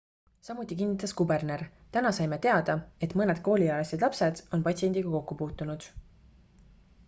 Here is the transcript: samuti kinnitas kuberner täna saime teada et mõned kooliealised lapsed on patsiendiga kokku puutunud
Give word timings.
samuti 0.45 0.75
kinnitas 0.77 1.11
kuberner 1.19 1.63
täna 1.97 2.13
saime 2.19 2.39
teada 2.47 2.77
et 3.07 3.15
mõned 3.21 3.43
kooliealised 3.49 4.07
lapsed 4.07 4.43
on 4.59 4.67
patsiendiga 4.69 5.15
kokku 5.17 5.41
puutunud 5.43 5.89